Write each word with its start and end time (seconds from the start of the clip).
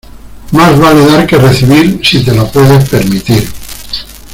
Más 0.53 0.79
vale 0.79 1.05
dar 1.05 1.27
que 1.27 1.37
recibir, 1.37 2.01
si 2.03 2.23
te 2.23 2.33
lo 2.33 2.47
puedes 2.51 2.89
permitir. 2.89 3.47